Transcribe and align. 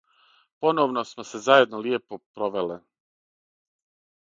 Поновно 0.65 1.03
смо 1.09 1.25
се 1.31 1.41
заједно 1.49 1.81
лијепо 1.83 2.19
провеле. 2.39 2.79